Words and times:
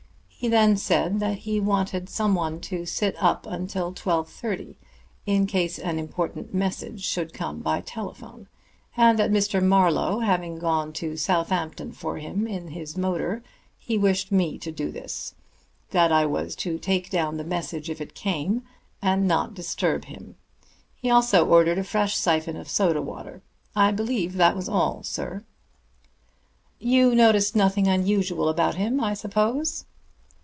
He 0.41 0.47
then 0.47 0.75
said 0.75 1.19
that 1.19 1.37
he 1.37 1.59
wanted 1.59 2.09
someone 2.09 2.61
to 2.61 2.83
sit 2.87 3.15
up 3.21 3.45
until 3.45 3.93
twelve 3.93 4.27
thirty, 4.27 4.79
in 5.27 5.45
case 5.45 5.77
an 5.77 5.99
important 5.99 6.51
message 6.51 7.05
should 7.05 7.31
come 7.31 7.59
by 7.59 7.81
telephone, 7.81 8.47
and 8.97 9.19
that 9.19 9.29
Mr. 9.29 9.61
Marlowe 9.63 10.21
having 10.21 10.57
gone 10.57 10.93
to 10.93 11.15
Southampton 11.15 11.91
for 11.91 12.17
him 12.17 12.47
in 12.47 12.65
the 12.73 12.93
motor, 12.97 13.43
he 13.77 13.99
wished 13.99 14.31
me 14.31 14.57
to 14.57 14.71
do 14.71 14.91
this, 14.91 15.35
and 15.91 15.93
that 15.93 16.11
I 16.11 16.25
was 16.25 16.55
to 16.55 16.79
take 16.79 17.11
down 17.11 17.37
the 17.37 17.43
message 17.43 17.87
if 17.87 18.01
it 18.01 18.15
came, 18.15 18.63
and 18.99 19.27
not 19.27 19.53
disturb 19.53 20.05
him. 20.05 20.37
He 20.95 21.11
also 21.11 21.45
ordered 21.47 21.77
a 21.77 21.83
fresh 21.83 22.15
syphon 22.15 22.57
of 22.57 22.67
soda 22.67 23.03
water. 23.03 23.43
I 23.75 23.91
believe 23.91 24.33
that 24.37 24.55
was 24.55 24.67
all, 24.67 25.03
sir." 25.03 25.43
"You 26.79 27.13
noticed 27.13 27.55
nothing 27.55 27.87
unusual 27.87 28.49
about 28.49 28.73
him, 28.73 28.99
I 28.99 29.13
suppose." 29.13 29.85